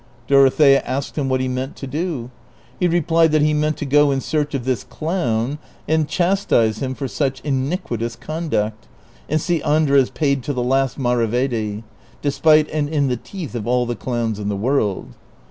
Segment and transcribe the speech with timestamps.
[0.25, 2.31] Dorothea asked him what he meant to do.
[2.79, 6.95] He replied that he meant to go in search of this clown and chastise him
[6.95, 8.87] for such iniquitous conduct,
[9.29, 11.83] and see Andres paid to the last maravedi,
[12.19, 15.09] despite and in the teeth of all the clowns in the Avorld.